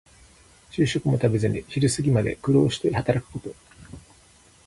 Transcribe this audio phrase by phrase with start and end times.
[0.71, 3.51] 昼食も食べずに昼過ぎまで苦労して働くこと。